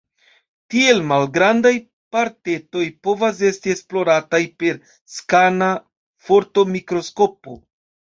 [0.75, 1.73] Tiel malgrandaj
[2.17, 4.83] partetoj povas esti esplorataj per
[5.21, 5.73] skana
[6.27, 7.61] fortomikroskopo.